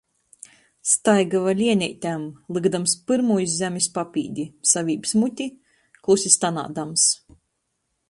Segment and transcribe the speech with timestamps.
[0.91, 2.23] Staiguoja lieneišom,
[2.57, 5.51] lykdams pyrmū iz zemis papīdi, savībs muti,
[6.01, 7.09] klusi stenādams.